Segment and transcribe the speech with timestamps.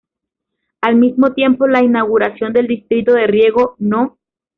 [0.81, 4.17] Al mismo tiempo, la inauguración del distrito de riego no.